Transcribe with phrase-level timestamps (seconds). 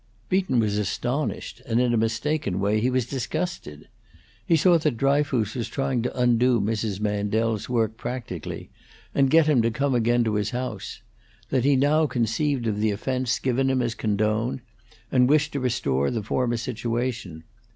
[0.29, 3.87] Beaton was astonished, and in a mistaken way he was disgusted.
[4.43, 6.99] He saw that Dryfoos was trying to undo Mrs.
[6.99, 8.71] Mandel's work practically,
[9.13, 11.03] and get him to come again to his house;
[11.51, 14.61] that he now conceived of the offence given him as condoned,
[15.11, 17.43] and wished to restore the former situation.